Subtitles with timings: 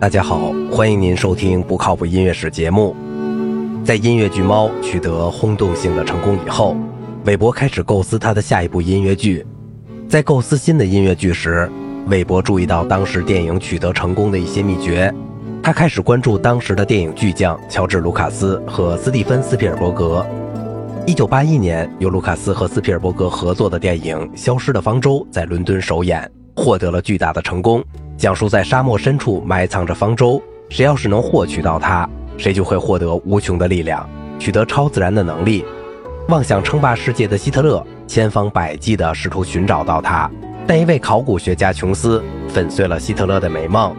[0.00, 2.94] 大家好，欢迎您收听不靠谱音乐史节目。
[3.84, 6.76] 在音乐剧《猫》取得轰动性的成功以后，
[7.24, 9.46] 韦伯开始构思他的下一部音乐剧。
[10.08, 11.70] 在构思新的音乐剧时，
[12.08, 15.14] 韦伯注意到当时电影取得成功的一些秘诀。
[15.62, 20.26] 他开始关注当时的电影巨匠乔治·卢卡斯和斯蒂芬·斯皮尔伯格。
[21.06, 27.82] 1981年，由卢卡斯和斯皮尔伯格合作的电影《消失的方舟》在伦敦首演，获得了巨大的成功。
[28.16, 35.64] 讲述在沙漠深处埋藏着方舟，谁要是能获取到它，谁就会获得无穷的力量，取得超自然的能力。
[36.28, 40.30] 妄想称霸世界的希特勒千方百计地试图寻找到它，
[40.66, 43.94] 但一位考古学家琼斯粉碎了希特勒的美梦。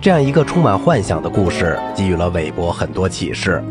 [0.00, 3.62] 这样一个充满幻想的故事，给予了韦伯很多启示。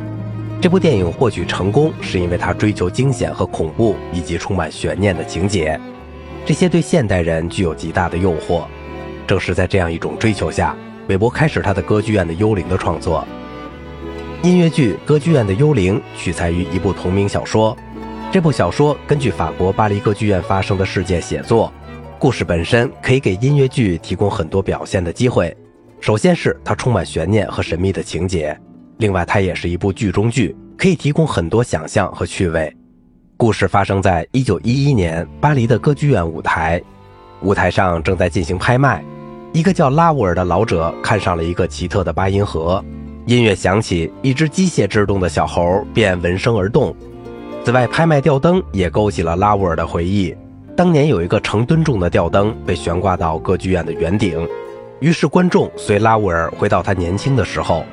[0.59, 5.79] 这部电影获取成功，是因为它追求惊险和恐怖，以及充满悬念的情节，
[6.45, 8.63] 这些对现代人具有极大的诱惑。
[9.27, 10.75] 正是在这样一种追求下，
[11.09, 13.27] 韦伯开始他的《歌剧院的幽灵》的创作。
[14.43, 17.75] 音乐剧《歌剧院的幽灵》取材于一部同名小说，
[18.31, 21.71] 这部小说根据法国巴黎歌剧院发生的事件写作。
[22.19, 25.55] 故事本身可以给音乐剧提供很多表现的机会。
[25.99, 28.57] 首先是它充满悬念和神秘的情节，
[28.97, 32.71] 另外它也是一部剧中剧，可以提供很多想象和趣味。
[33.35, 36.81] 故事发生在1911年巴黎的歌剧院舞台，
[37.41, 39.03] 舞台上正在进行拍卖。
[39.57, 42.79] 一个叫拉乌尔的老者看上了一个奇特的八音盒，
[43.25, 46.95] 音乐响起，一只机械制动的小猴便闻声而动。
[47.65, 50.31] 此外，拍卖吊灯也勾起了拉乌尔的回忆。
[50.75, 54.47] 当年有一个成吨重的吊灯被悬挂到歌剧院的圆顶，
[54.99, 57.83] 于是观众随拉乌尔回到他年轻的时候。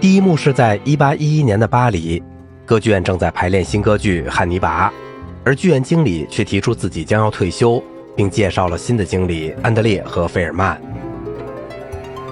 [0.00, 2.22] 第一幕是在1811年的巴黎，
[2.64, 4.88] 歌剧院正在排练新歌剧《汉尼拔》，
[5.44, 7.78] 而剧院经理却提出自己将要退休。
[8.18, 10.76] 并介绍了新的经理安德烈和费尔曼。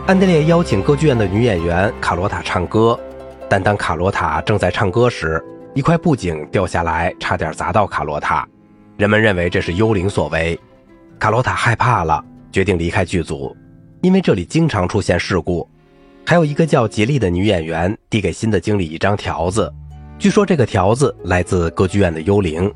[0.04, 2.98] 安德烈邀请歌剧院的女演员卡罗塔唱歌，
[3.48, 5.40] 但当卡罗塔正在唱歌时，
[5.74, 8.44] 一块布景掉下来，差点砸到卡罗塔。
[8.96, 10.58] 人们认为这是幽灵所为。
[11.20, 13.56] 卡罗塔害怕了，决定离开剧组，
[14.02, 15.68] 因为这里经常出现事故。
[16.26, 19.72] 还有一个叫杰利的女演员递给新的经理一张条子，
[20.18, 22.72] 据说这个条子来自歌剧院的幽灵。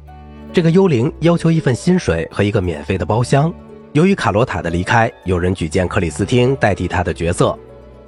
[0.53, 3.53] 这个幽灵要求一份薪水和一个免费的包厢。
[3.93, 7.57] 由于卡罗塔的离开，有人举荐克里斯汀代替他的角色。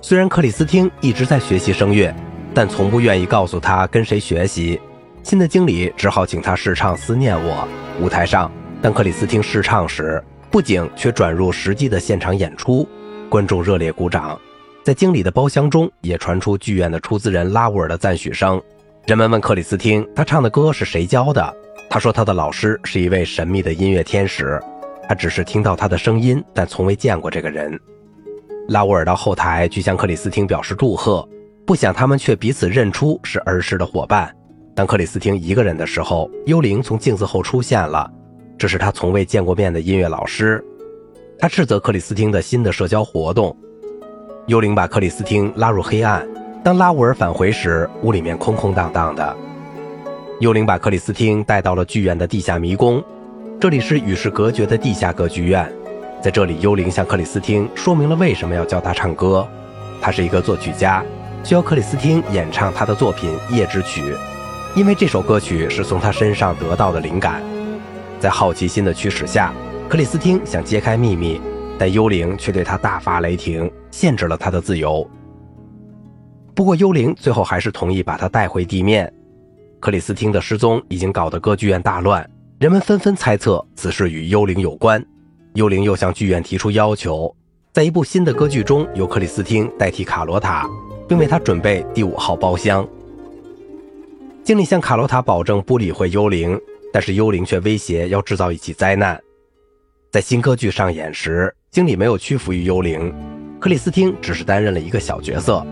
[0.01, 2.13] 虽然克里斯汀一直在学习声乐，
[2.53, 4.81] 但从不愿意告诉他跟谁学习。
[5.23, 7.69] 新的经理只好请他试唱《思念我》。
[8.05, 10.21] 舞台上，当克里斯汀试唱时，
[10.51, 12.89] 布景却转入实际的现场演出，
[13.29, 14.37] 观众热烈鼓掌。
[14.83, 18.61] 在经理的包厢中，也传出剧院的出资人拉乌尔的赞许声。
[19.07, 21.57] 人们问克里斯汀，他唱的歌是谁教的？
[21.93, 24.59] 他说，他的老师是一位神秘的音乐天使，
[25.07, 27.79] 他只是听到他的声音，但从未见过这个人。
[28.69, 31.29] 拉乌尔到后台去向克里斯汀表示祝贺，
[31.67, 34.35] 不想他们却彼此认出是儿时的伙伴。
[34.75, 38.11] 当克里斯汀一个人的时候，幽灵从镜子后出现了，
[38.57, 40.65] 这是他从未见过面的音乐老师。
[41.39, 43.55] 他斥责克里斯汀的新的社交活动。
[44.47, 46.27] 幽灵把克里斯汀拉入黑暗。
[46.65, 49.37] 当拉乌尔返回时，屋里面空空荡荡的。
[50.43, 53.01] 幽灵把克里斯汀带到了剧院的地下迷宫，
[53.61, 55.73] 这里是与世隔绝的地下歌剧院。
[56.21, 59.47] 在这里，幽灵向克里斯汀说明了为什么要教他唱歌。
[60.01, 61.05] 他是一个作曲家，
[61.45, 64.03] 需要克里斯汀演唱他的作品《夜之曲》，
[64.75, 67.41] 因为这首歌曲是从他身上得到的灵感。
[68.19, 69.55] 在好奇心的驱使下，
[69.89, 71.41] 克里斯汀想揭开秘密，
[71.79, 75.09] 但幽灵却对他大发雷霆，限制了他的自由。
[76.53, 79.09] 不过，幽灵最后还是同意把他带回地面。
[79.83, 82.25] 克里斯汀的失踪已经搞得歌剧院大乱，
[82.61, 85.05] 人们纷纷猜测此事与幽灵有关。
[85.55, 87.35] 幽灵又向剧院提出要求，
[87.73, 90.71] 在一部新的歌剧中，由克里斯汀代替卡罗塔，
[91.09, 92.87] 并为他准备第五号包厢。
[94.45, 96.57] 经理向卡罗塔保证不理会幽灵，
[96.93, 99.21] 但是幽灵却威胁要制造一起灾难。
[100.13, 103.13] 在新歌剧上演时，经理没有屈服于幽灵，
[103.59, 105.67] 克里斯汀只是担任了一个小角色。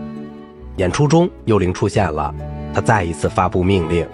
[0.75, 2.35] 演出中，幽灵出现了。
[2.73, 4.07] 他再一次发布命令。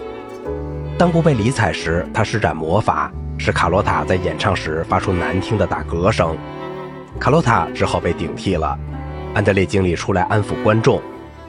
[0.98, 6.36] 当不被理睬时，他施展魔法，使卡罗塔在演唱时发出难听的打嗝声。
[7.20, 8.78] 卡罗塔只好被顶替了。
[9.34, 11.02] 安德烈经理出来安抚观众。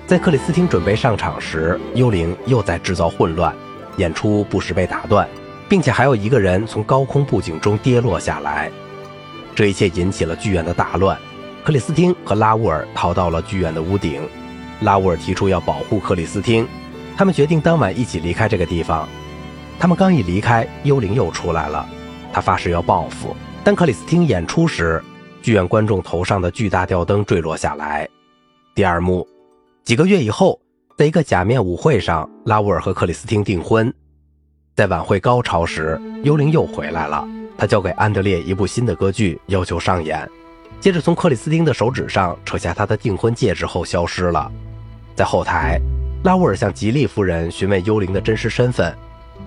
[0.06, 3.54] 在克里斯汀准备上场时，幽灵又在制造混乱，
[3.96, 5.28] 演出不时被打断，
[5.69, 8.70] 并且还有一个人从高空布景中跌落下来。
[9.54, 11.16] 这一切引起了剧院的大乱。
[11.64, 14.22] 克里斯汀和拉乌尔逃到了剧院的屋顶。
[14.81, 16.66] 拉乌尔提出要保护克里斯汀。
[17.19, 19.09] 他们决定当晚一起离开这个地方。
[19.76, 21.85] 他们刚一离开，幽灵又出来了。
[22.32, 23.35] 他发誓要报复。
[23.65, 25.03] 当克里斯汀演出时，
[25.43, 28.09] 剧院观众头上的巨大吊灯坠落下来。
[28.73, 29.26] 第二幕，
[29.82, 30.61] 几个月以后，
[30.97, 33.93] 在一个假面舞会上，拉乌尔和克里斯汀订婚。
[34.76, 37.26] 在晚会高潮时，幽灵又回来了。
[37.56, 40.25] 他交给安德烈一部新的歌剧，要求上演。
[40.79, 44.49] 接着从克里斯汀的手指上扯下他的订婚戒指后消失了。
[45.17, 45.81] 在后台，
[46.25, 48.93] 拉乌尔向吉利夫人询问幽灵的真实身份，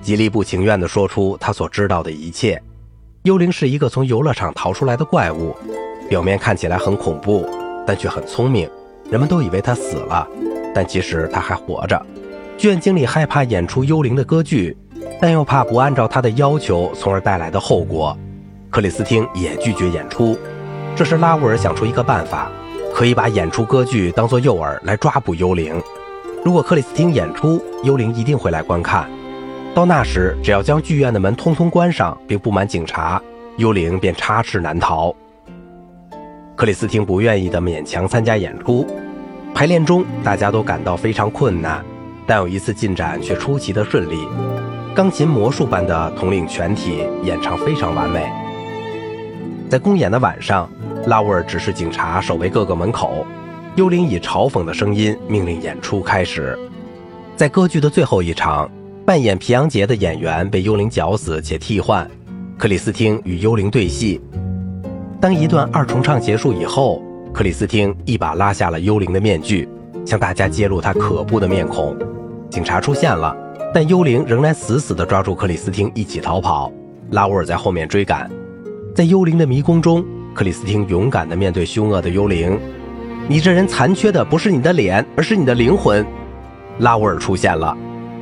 [0.02, 2.62] 吉利不情愿地说出他所知道的一切。
[3.24, 5.54] 幽灵是一个从游乐场逃出来的怪物，
[6.10, 7.46] 表面看起来很恐怖，
[7.86, 8.70] 但却很聪明。
[9.10, 10.26] 人们都以为他死了，
[10.74, 12.02] 但其实他还活着。
[12.58, 14.76] 剧院经理害怕演出幽灵的歌剧，
[15.20, 18.18] 但又怕不按照他的要求，从而带来的后果。
[18.70, 20.38] 克里斯汀也拒绝演出。
[20.96, 22.50] 这时，拉乌尔想出一个办法，
[22.96, 25.76] 可以把演出歌剧当作诱饵来抓捕幽灵。
[26.44, 29.08] 如果克里斯汀演出，幽灵一定会来观看。
[29.76, 33.22] 到那时，只要将剧院的门通通关上，并布满警察，
[33.58, 35.16] 幽灵便插翅难逃。
[36.56, 38.88] 克里斯汀不愿意的勉强参加演出。
[39.54, 41.86] 排练中，大家都感到非常困难，
[42.26, 44.28] 但有一次进展却出奇的顺利。
[44.96, 48.28] 钢琴魔术般的统领全体，演唱非常完美。
[49.70, 50.68] 在公演的晚上，
[51.06, 53.26] 拉乌尔指示警察守卫各个门口。
[53.76, 56.58] 幽灵以嘲讽的声音命令演出开始。
[57.36, 58.70] 在歌剧的最后一场。
[59.04, 62.10] 扮演皮昂杰的演员被幽灵绞死且替换，
[62.56, 64.22] 克里斯汀与幽灵对戏。
[65.20, 67.02] 当一段二重唱结束以后，
[67.34, 69.68] 克里斯汀一把拉下了幽灵的面具，
[70.06, 71.98] 向大家揭露他可怖的面孔。
[72.50, 73.36] 警察出现了，
[73.74, 76.72] 但幽灵仍然死死地抓住克里斯汀一起逃跑。
[77.10, 78.30] 拉乌尔在后面追赶，
[78.96, 82.58] 在幽灵的迷宫中，克里斯汀勇敢地面对凶恶的幽灵
[83.28, 86.06] ：“你这人残缺的不是你的脸，而是你的灵魂。”
[86.80, 87.78] 拉乌尔出现了。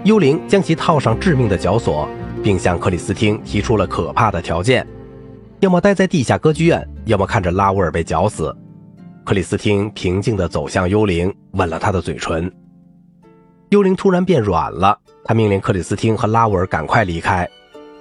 [0.05, 2.07] 幽灵将其套上致命的绞索，
[2.41, 4.85] 并向克里斯汀提出了可怕的条件：
[5.59, 8.55] 要么待在地下歌剧院，要么看着拉乌尔被绞死。
[9.25, 12.51] 克里斯汀平静地走向幽灵，吻了他的嘴唇。
[13.69, 17.47] 幽灵突然变软了，他命令克里斯汀和拉乌尔赶快离开，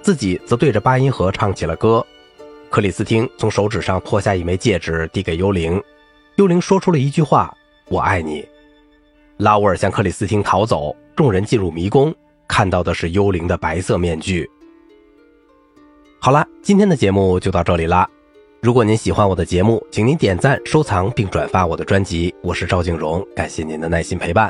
[0.01, 2.03] 自己则对着八音盒唱起了歌。
[2.69, 5.81] 克里斯汀从手指上脱下一枚戒指，递给幽灵。
[6.39, 7.53] 幽灵说出了一句话
[7.91, 8.47] ：“我爱你。”
[9.39, 10.95] 拉乌尔向克里斯汀逃走。
[11.13, 12.15] 众人进入迷宫，
[12.47, 14.49] 看到的是幽灵的白色面具。
[16.21, 18.09] 好啦，今天的节目就到这里啦。
[18.61, 22.33] 如果您喜欢我的节目，请您点赞、收藏并转发我的专辑。
[22.41, 24.49] 我是赵静荣，感谢您的耐心陪伴。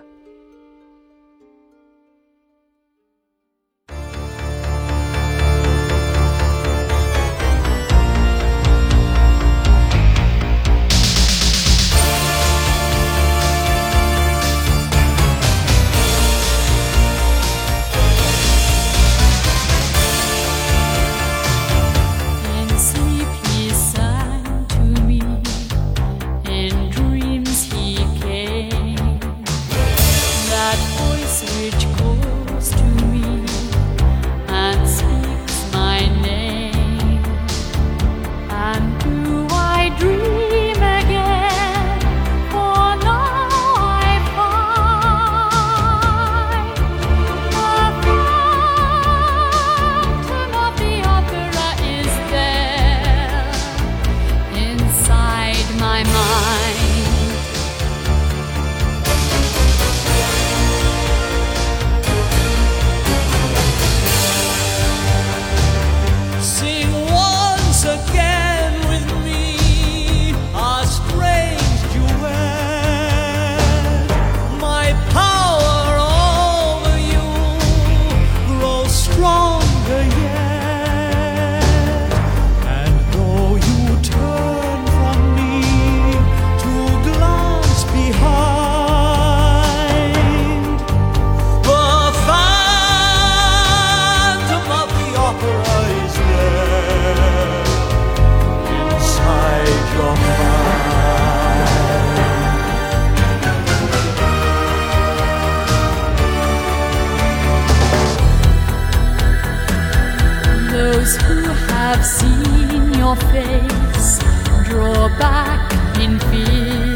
[112.04, 114.20] seen your face
[114.66, 116.89] draw back in fear.